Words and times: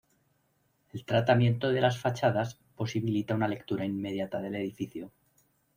El 0.93 1.05
tratamiento 1.05 1.69
de 1.69 1.79
las 1.79 1.99
fachadas 1.99 2.57
posibilita 2.75 3.35
una 3.35 3.47
lectura 3.47 3.85
inmediata 3.85 4.41
del 4.41 4.55
edificio. 4.55 5.11